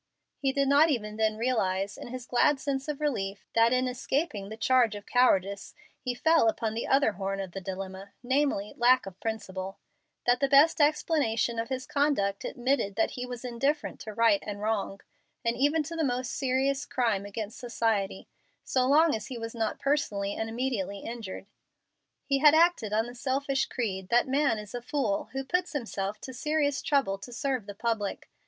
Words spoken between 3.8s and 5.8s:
escaping the charge of cowardice